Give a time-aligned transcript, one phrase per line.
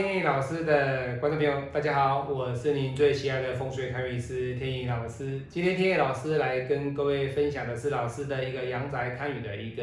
[0.00, 5.40] 天意老师的观众朋友，大家好，我是您最喜爱的风水开运师天意老师。
[5.48, 9.82] 今天天意老师来跟各位分享的是老师的一个阳宅堪舆的一个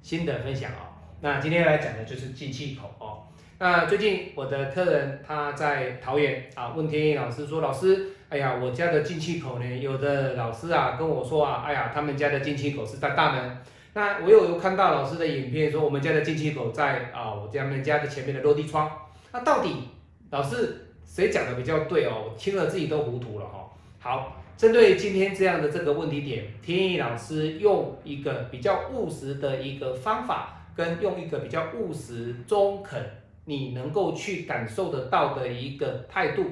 [0.00, 0.96] 新的分享哦。
[1.20, 3.28] 那今天来讲的就是进气口哦。
[3.58, 13.58] 那最近我的客人他在桃园啊，问天意老师说，老师，哎呀，我家的进气口呢，有的老师啊跟我说啊，哎呀，他们家的进气口是在大门。
[13.92, 18.90] 那我有有看到老师的影片，说我们家的进气口在啊，我家们家的前面的落地窗。
[19.32, 19.88] 那到底
[20.30, 22.34] 老师谁讲的比较对哦？
[22.36, 23.70] 听了自己都糊涂了哈。
[23.98, 33.02] 好，针对今天这样的这个问题点，天意老师用一个比较务实的一个方法，跟用一个比较务实、中肯，
[33.44, 36.44] 你能够去感受得到的一个态度，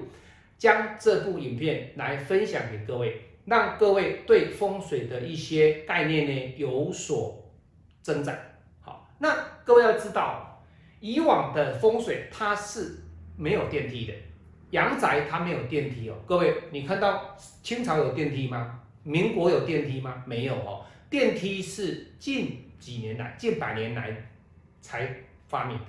[0.57, 3.23] 将这部影片来分享给各位。
[3.45, 7.51] 让各位对风水的一些概念呢有所
[8.03, 8.37] 增长。
[8.83, 10.48] 好，那各位要知道，
[11.01, 12.97] 以往的风水它是
[13.37, 14.13] 没有电梯的，
[14.71, 16.15] 阳宅它没有电梯哦。
[16.27, 18.81] 各位，你看到清朝有电梯吗？
[19.03, 20.23] 民国有电梯吗？
[20.27, 20.85] 没有哦。
[21.09, 24.15] 电梯是近几年来、近百年来
[24.81, 25.15] 才
[25.47, 25.85] 发明的。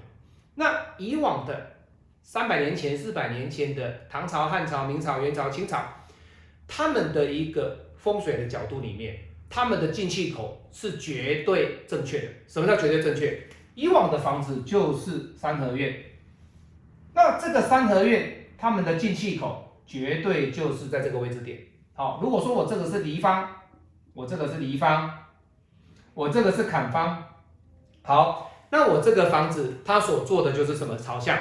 [0.55, 1.75] 那以往的
[2.21, 5.83] 三百年前、四百年前的唐朝、汉朝、明朝、元朝、清朝。
[6.67, 9.17] 他们的一个风水的角度里面，
[9.49, 12.27] 他们的进气口是绝对正确的。
[12.47, 13.41] 什么叫绝对正确？
[13.79, 15.95] 以往的房子就是三合院，
[17.13, 21.57] 那这个三合院他们的进气口绝对就是在这个位置点。
[21.93, 23.47] 好，如果说我这个是离方，
[24.13, 25.09] 我这个是离方，
[26.13, 27.23] 我这个是坎方，
[28.01, 31.37] 好，那我这个房子它所做的就是什么朝向？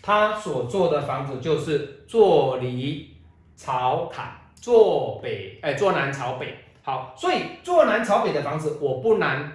[0.00, 3.16] 它所做的房子就是坐离
[3.56, 4.36] 朝坎。
[4.54, 9.50] 坐北，哎，坐南朝北，好，所以坐南朝北的房子我不难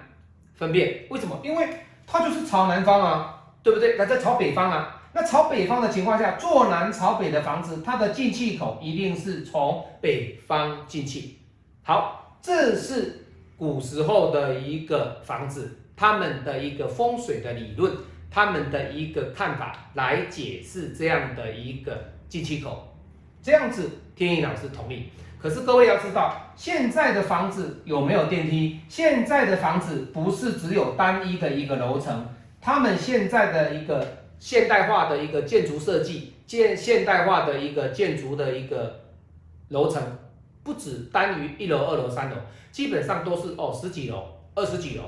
[0.54, 1.40] 分辨，为什么？
[1.44, 1.68] 因为
[2.06, 3.96] 它就是朝南方啊，对不对？
[3.98, 11.38] 那在朝北方啊，那朝北方的情况下，坐南朝北的房子，它的进气口一定是从北方进气。
[11.82, 17.92] 好，这是古时候的一个房子，他们的一个风水的理论，
[18.30, 22.96] 他们的一个看法来解释这样的一个进气口。
[23.42, 25.08] 这样子，天意老师同意。
[25.46, 28.80] 可是各位要知道，现在的房子有没有电梯？
[28.88, 32.26] 现在的房子不是只有单一的一个楼层，
[32.60, 39.02] 他们现在的一个现代化的一个建筑设计，建现代化的一个建筑的一个
[39.68, 40.02] 楼层，
[40.64, 42.36] 不止单于一楼、二楼、三楼，
[42.72, 44.24] 基本上都是哦十几楼、
[44.56, 45.04] 二十几楼。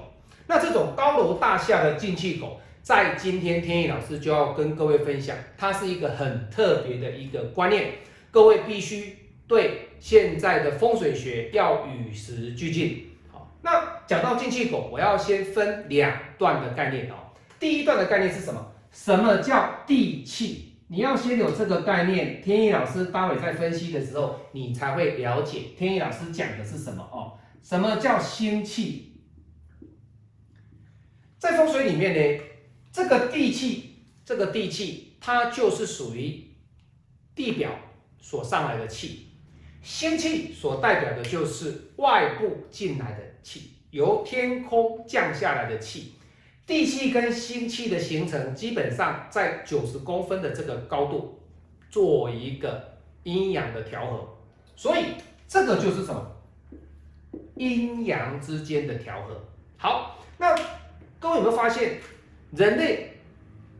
[0.47, 7.95] 那这种高楼大厦的进气口，在今天天意老师就要跟各位分享，它是一个很特别的一个观念。
[8.31, 13.09] 各位必须对现在的风水学要与时俱进。
[13.31, 17.15] 好，那讲到进气口，我要先分两段的概念哦。
[17.59, 18.73] 第一段的概念是什么？
[18.93, 20.77] 什么叫地气？
[20.89, 22.41] 你要先有这个概念。
[22.41, 27.39] 天意老师待会在分析的时候，你才会了解天意老师讲的是什么哦。
[27.63, 29.21] 什么叫心气？
[31.39, 32.45] 在风水里面呢，
[32.93, 36.55] 这个地气，这个地气，它就是属于
[37.35, 37.71] 地表。
[38.21, 39.28] 所上来的气，
[39.83, 46.15] 星气所代表的就是外部进来的气，由天空降下来的气。
[46.67, 51.41] 地气跟星气的形成，基本上在九十公分的这个高度
[51.89, 54.29] 做一个阴阳的调和，
[54.77, 55.15] 所以
[55.47, 56.31] 这个就是什么？
[57.55, 59.41] 阴阳之间的调和。
[59.79, 60.55] 好，那
[61.19, 61.99] 各位有没有发现，
[62.51, 63.15] 人类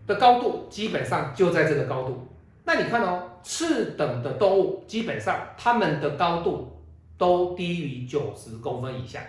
[0.07, 2.27] 的高度基本上就在这个高度？
[2.65, 3.28] 那你看哦。
[3.49, 6.83] 次等的动物基本上它们的高度
[7.17, 9.23] 都低于九十公分以下，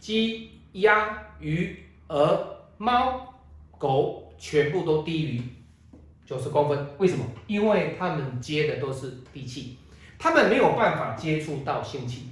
[0.00, 1.78] 鸡、鸭、鱼、
[2.08, 3.32] 鹅、猫、
[3.78, 5.40] 狗全部都低于
[6.26, 6.84] 九十公分。
[6.98, 7.24] 为什么？
[7.46, 9.78] 因为它们接的都是地气，
[10.18, 12.24] 它们没有办法接触到星气。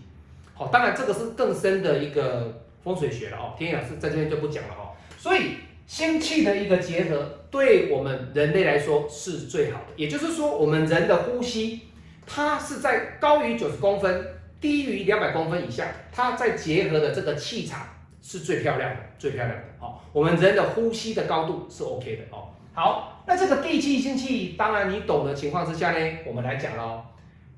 [0.55, 4.91] 好，当然这个是更深的一个风水学了哦，天老师在这边就不讲了哦。
[5.17, 5.53] 所以
[5.89, 7.35] 心气的一个结合。
[7.51, 11.81] 对我们人类来说是最好的，也就是说，我们人的呼吸，
[12.27, 14.27] 它是在高于九十公分、
[14.61, 17.89] 低于两百公分以下，它在结合的这个气场
[18.21, 19.65] 是最漂亮的，最漂亮的。
[19.79, 22.49] 好，我们人的呼吸的高度是 OK 的哦。
[22.75, 27.03] 好，那这个地气、心气，当然你懂的情况之下呢，我们来讲喽。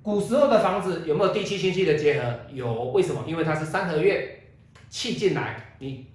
[0.03, 2.41] 古时候的房子有没有地气、心气的结合？
[2.53, 3.25] 有，为什么？
[3.27, 4.25] 因为它是三合院，
[4.89, 6.07] 气进来，你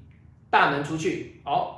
[0.49, 1.74] 大门出去，好。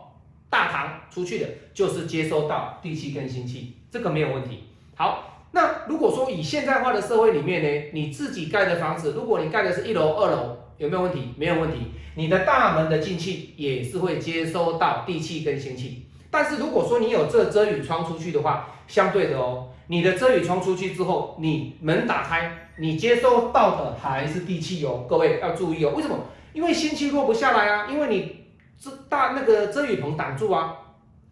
[0.50, 4.64] 大堂出去的，就是接收到地气跟星气，这个没有问题。
[4.96, 11.34] 好，那如果说以现代化的社会里面呢，你自己盖的房子，如果你盖的是一楼、二楼，有没有问题？
[11.38, 11.92] 没有问题。
[12.16, 25.06] 你的大门的进气也是会接收到地气跟星气，但是如果说你有这遮雨窗出去的话，相对的哦，你的遮雨窗出去之后，你门打开，你接收到的还是地气哦。
[25.08, 26.18] 各位要注意哦，为什么？
[26.54, 28.47] 因为新气落不下来啊，因为你
[28.80, 30.76] 遮大那个遮雨棚挡住啊。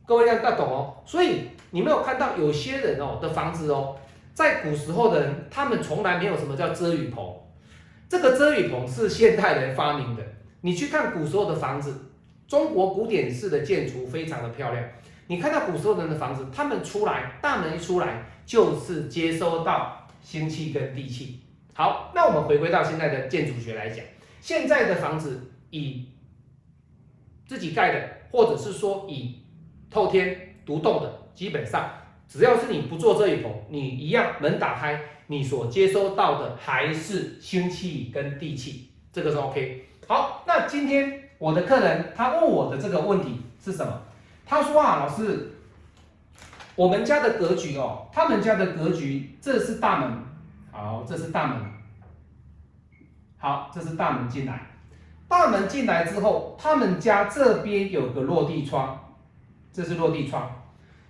[0.06, 0.98] 各位要要懂哦。
[1.06, 3.96] 所以你没有看到有些人哦的房子哦，
[4.34, 7.34] 在古时候的人，他们从来没有什么叫遮雨棚。
[8.10, 10.24] 这个遮雨棚是现代人发明的。
[10.62, 11.94] 你去看古时候的房子。
[12.48, 14.86] 中国古典式的建筑非常的漂亮，
[15.26, 21.40] 你看到古时候人的房子，他们出来大门一出来就是接收到星气跟地气。
[21.74, 24.06] 好，那我们回归到现在的建筑学来讲，
[24.42, 26.08] 现在的房子以
[27.46, 29.44] 自己盖的，或者是说以
[29.90, 31.90] 透天独栋的，基本上
[32.28, 39.88] 只要是你不做这一棚，你一样门打开，你所接收到的还是星气跟地气，这个是 OK。
[40.08, 41.22] 好，那今天。
[41.38, 44.02] 我的客人他问我的这个问题是什么？
[44.46, 45.52] 他说啊，老师，
[46.76, 50.24] 我们家的格局哦，他们家的格局，这是大门，
[50.72, 51.62] 好，这是大门，
[53.38, 54.75] 好，这是大门进来，
[55.28, 59.14] 大门进来之后，他们家这边有个落地窗，
[59.72, 60.50] 这是落地窗，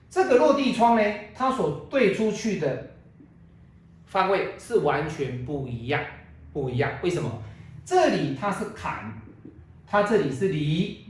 [0.10, 1.04] 这个落地窗呢，
[1.34, 2.92] 它所对出去的
[4.06, 6.02] 方位是完全不一样，
[6.54, 7.30] 不一样，为什么？
[7.86, 9.14] 这里它是坎。
[9.88, 11.06] 它这里是离，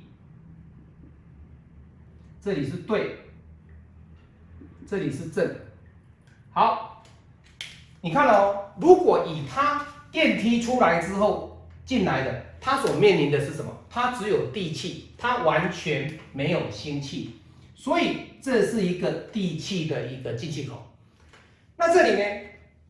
[2.42, 3.18] 这里是对，
[4.86, 5.50] 这里是正。
[6.52, 7.02] 好，
[8.02, 13.72] 你看哦，如果以它电梯出来之后进来的，它所面临的是什么？
[13.92, 17.36] 它只有地气，它完全没有心气，
[17.76, 20.84] 所以这是一个地气的一个进气口。
[21.78, 22.26] 那这里呢？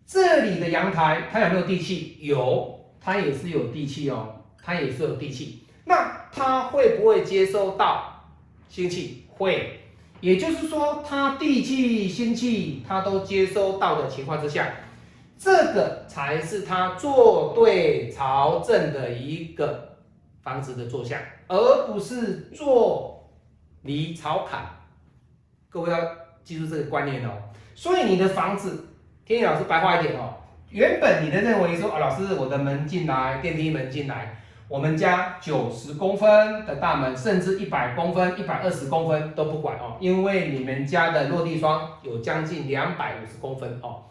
[0.08, 2.16] 这里的阳台它有没有地气？
[2.22, 5.64] 有，它也是有地气哦，它也是有地气。
[5.84, 8.32] 那它会不会接收到
[8.70, 9.26] 星气？
[9.28, 9.82] 会，
[10.22, 14.74] 也就是说，它地气、星气它都接收到的情况之下，
[15.38, 19.98] 这个才是它坐对朝正的一个
[20.42, 23.30] 房子的坐向，而不是坐
[23.82, 24.66] 离朝坎。
[25.70, 26.00] 各位要
[26.44, 27.32] 记住这个观念哦。
[27.76, 28.86] 所以你的房子，
[29.26, 30.34] 天野老师白话一点哦，
[30.70, 34.42] 原本你的认为说啊，老师我的门进来，电梯门进来。
[34.68, 44.04] 我们家九十公分的大门，甚至一百公分、一百二十公分都不管哦，因为你们家的落地窗有将近两百五十公分哦，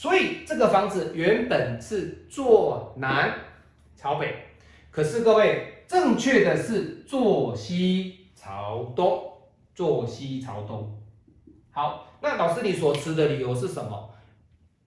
[0.00, 3.34] 所以这个房子原本是坐南
[3.94, 4.34] 朝北，
[4.90, 9.22] 可是各位正确的是坐西朝东，
[9.74, 10.98] 坐西朝东。
[11.70, 14.08] 好，那老师你所持的理由是什么？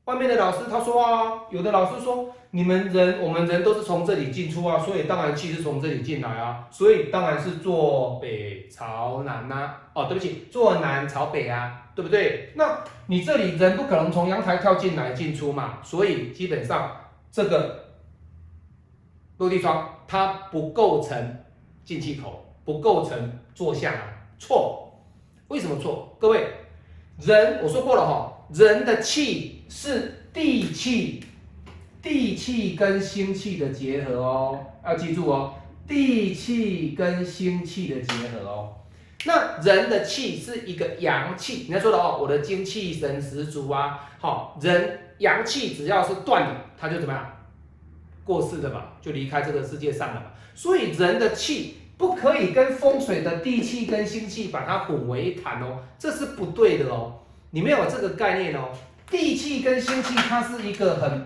[0.06, 2.34] 外面的老师他说啊，有的老师说。
[2.56, 9.74] 你们人，我们人都是从这里进出啊，所以当然气是从这里进来啊，所以当然是坐北朝南呐。
[9.94, 12.52] 哦，对不起，坐南朝北啊，对不对？
[12.56, 16.96] 那你这里人不可能从阳台跳进来进出嘛，所以基本上
[17.32, 17.86] 这个
[19.38, 21.44] 落地窗它不构成
[21.84, 24.02] 进气口，不构成坐向啊，
[24.40, 24.92] 错。
[25.50, 26.16] 为什么错？
[26.20, 26.48] 各位，
[27.20, 31.24] 人我说过了哈，人的气是地气。
[32.02, 35.54] 地气跟星气的结合哦，要记住哦，
[35.88, 38.74] 地气跟星气的结合哦。
[39.26, 44.10] 那人的气是一个阳气，人家说的哦，我的精气神十足啊。
[44.20, 47.26] 好，人阳气只要是断了，他就怎么样
[48.24, 50.28] 过世的嘛，就离开这个世界上了嘛。
[50.56, 57.20] 所以人的气不可以跟风水的地气跟星气把它混为一谈哦，这是不对的哦。
[57.52, 58.70] 你没有这个概念哦，
[59.10, 61.26] 地气跟星气它是一个很。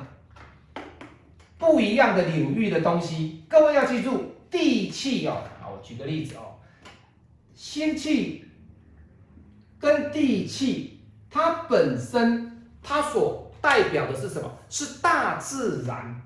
[1.59, 6.53] 不一样的领域的东西，各位要记住，地气哦，好，我举个例子哦，
[7.57, 8.45] 星气
[9.79, 14.59] 跟地气，它本身它所代表的是什么？
[14.69, 16.21] 是大自然。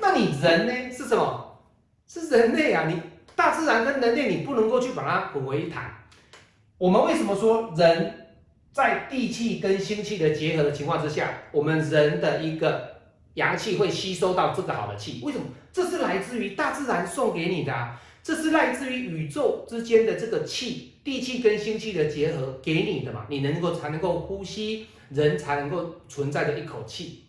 [0.00, 0.96] 那你人呢？
[0.96, 1.58] 是什么？
[2.06, 2.86] 是人类啊！
[2.86, 3.02] 你
[3.34, 5.92] 大自然跟人类，你不能够去把它混为一谈。
[6.78, 8.28] 我们为什么说人
[8.70, 12.92] 在地气跟心气的结合的情况之下，我们人的一个。
[13.34, 15.46] 阳气会吸收到这个好的气，为什么？
[15.72, 17.72] 这是来自于大自然送给你的，
[18.22, 23.26] 这是来自于宇宙之间的这个气，地气跟星气的结合给你的嘛？
[23.28, 27.24] 你能够才能够呼吸，人才能够存在的一口气。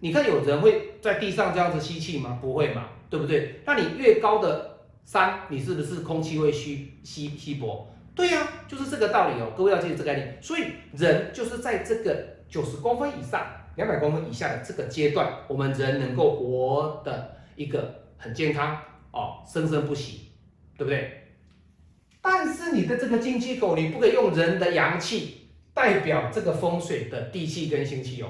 [0.00, 2.38] 你看有人会在地上这样子吸气吗？
[2.40, 3.60] 不会嘛，对不对？
[3.64, 7.88] 那你越高的山，你是不是空气会稀稀稀薄？
[8.14, 9.52] 对呀，就是这个道理哦。
[9.56, 10.38] 各位要记住这个概念。
[10.42, 13.46] 所以人就是在这个九十公分以上。
[13.76, 18.74] 两百公分以下的这个阶段，我们人能够活的一个很健康
[19.10, 20.25] 哦，生生不息，
[20.76, 21.22] 对不对？
[22.20, 28.28] 但是你的这个金气口，你不可以用人的阳气代表这个风水的地气跟星气哦。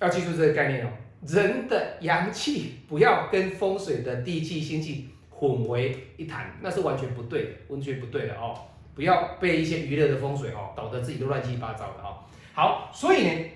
[0.00, 0.90] 要记住这个概念哦，
[1.26, 8.56] 人的阳气不要跟风水的地气星气混为一谈，那是完全不对的，完全不对的哦。
[8.94, 12.18] 不要被一些娱乐的风水哦，搞得自己都乱七八糟的哦。
[12.52, 13.50] 好，所以呢，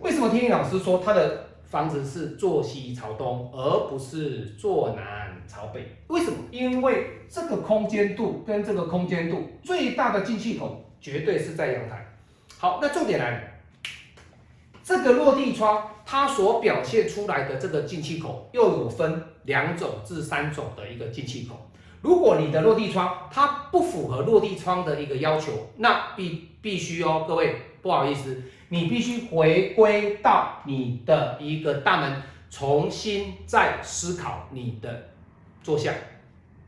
[0.00, 5.86] 为什么天印老师说他的房子是坐西朝东，而不是坐南朝北？
[6.08, 6.36] 为什么？
[6.50, 12.06] 因为这个空间度跟这个空间度最大的进气口绝对是在阳台。
[12.58, 13.40] 好，那重点来了。
[14.82, 21.68] 这个落地窗，它所表现出来的这个进气口，又有分两种至三种的一个进气口。
[22.02, 35.08] 如果你的落地窗它不符合落地窗的一个要求，那必必须哦，各位不好意思，你必须回归到你的一个大门，重新再思考你的
[35.66, 35.92] 坐下。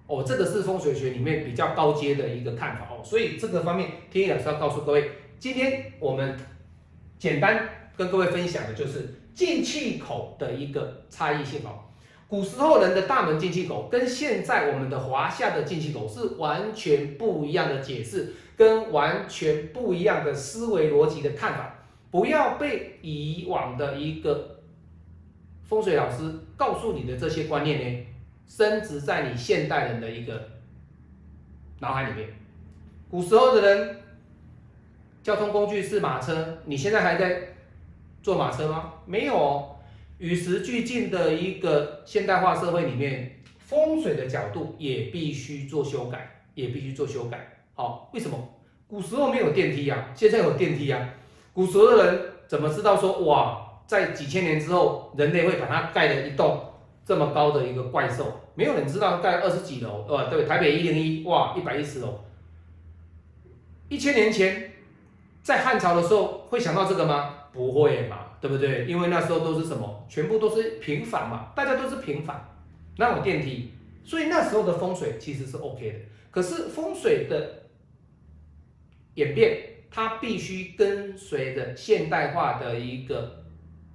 [0.08, 3.04] 哦，这个是风水学里面比较高阶的一个看法哦。
[3.04, 6.36] 所以这个方面，天意老师要告诉各位，今天我们
[7.18, 7.68] 简单。
[7.98, 11.82] 跟各位分享的就是进气口的一个差异性哦。
[12.28, 21.86] 古时候人的大门进气口跟现在我们的华夏的进气口是完全不一样的解释，跟完全不一样的思维逻辑的看法。
[22.12, 24.60] 不要被以往的一个
[25.64, 28.06] 风水老师告诉你的这些观念呢，
[28.48, 30.48] 升值在你现代人的一个
[31.78, 32.30] 脑海里面。
[33.08, 33.96] 古时候的人
[35.22, 37.42] 交通工具是马车，你现在还在。
[38.20, 38.94] 坐马车吗？
[39.06, 39.76] 没有哦。
[40.18, 47.62] 与时俱进的一个现代化社会里面，风水的角度也必须做修改，也必须做修改。
[47.74, 48.36] 好，为什么？
[48.88, 51.08] 古时候没有电梯啊，现在有电梯啊。
[51.54, 56.60] 古时候的人怎么知道说哇，在几千年之后，人类会把它盖了一栋
[57.08, 58.38] 这么高的一个怪兽？
[58.54, 60.28] 没有人知道盖二十几楼，呃？
[60.28, 62.22] 对，台北一零一，哇，一百一十楼。
[63.88, 64.72] 一千年前，
[65.42, 67.34] 在汉朝的时候，会想到这个吗？
[67.50, 68.84] 不会嘛，对不对？
[68.84, 72.46] 因为那时候都是什么，全部都是平房嘛，大家都是平房，
[72.98, 73.70] 哪有电梯？
[74.04, 75.98] 所以那时候的风水其实是 OK 的。
[76.30, 77.62] 可是风水的
[79.14, 79.58] 演变，
[79.90, 83.44] 它必须跟随着现代化的一个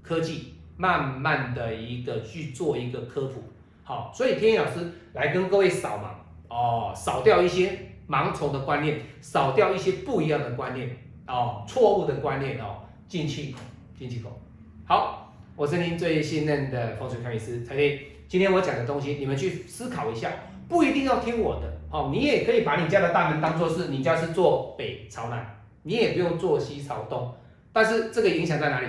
[0.02, 3.44] 科技，慢慢的一个去做一个科普。
[3.84, 7.78] 好，所以天意老师来跟各位扫盲哦，扫掉一些
[8.08, 12.78] 盲从的观念，扫掉一些不一样的观念哦，错误的观念哦。
[13.08, 13.60] 进气口，
[14.00, 14.42] 进气口。
[14.86, 18.00] 好，我是您最信任的风水看运师蔡天。
[18.28, 20.32] 今天我讲的东西，你们去思考一下，
[20.68, 22.10] 不一定要听我的哦。
[22.12, 25.46] 你也可以把你家的大门当做是你家是坐北朝南，
[25.84, 27.32] 你也不用坐西朝东。
[27.72, 28.88] 但是这个影响在哪里？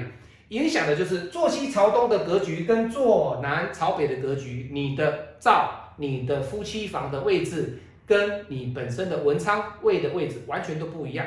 [0.48, 11.26] 影响的就是坐西朝东的格局跟坐南朝北的格局，你的灶、你的夫妻房的位置，跟你本身的文昌位的位置完全都不一样，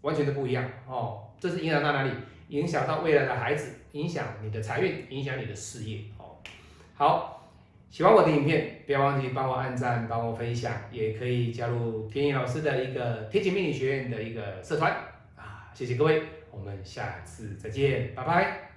[0.00, 1.28] 完全都不一样哦。
[1.38, 2.10] 这是影响到哪里？
[2.48, 6.00] 影响到未来的孩子，影响你的财运，影响你的事业。
[6.18, 6.36] 哦，
[6.94, 7.48] 好，
[7.88, 14.92] 喜欢我的影片，不要忘记帮我按赞，帮我分享，也可以加入天意老师的一个天晴命理学院的一个社团
[15.34, 15.70] 啊！
[15.72, 16.22] 谢谢各位，
[16.52, 18.70] 我们下次再见，拜拜。